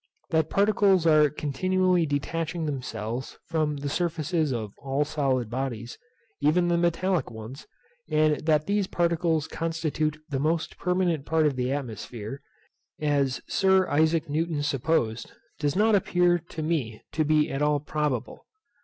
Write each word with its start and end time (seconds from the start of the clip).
That 0.31 0.49
particles 0.49 1.05
are 1.05 1.29
continually 1.29 2.07
detaching 2.07 2.65
themselves 2.65 3.37
from 3.45 3.77
the 3.77 3.87
surfaces 3.87 4.51
of 4.51 4.73
all 4.79 5.05
solid 5.05 5.47
bodies, 5.47 5.99
even 6.41 6.69
the 6.69 6.77
metallic 6.79 7.29
ones, 7.29 7.67
and 8.09 8.39
that 8.47 8.65
these 8.65 8.87
particles 8.87 9.47
constitute 9.47 10.17
the 10.27 10.39
most 10.39 10.79
permanent 10.79 11.27
part 11.27 11.45
of 11.45 11.55
the 11.55 11.71
atmosphere, 11.71 12.41
as 12.99 13.41
Sir 13.47 13.87
Isaac 13.89 14.27
Newton 14.27 14.63
supposed, 14.63 15.33
does 15.59 15.75
not 15.75 15.93
appear 15.93 16.39
to 16.39 16.63
me 16.63 17.03
to 17.11 17.23
be 17.23 17.51
at 17.51 17.61
all 17.61 17.79
probable. 17.79 18.47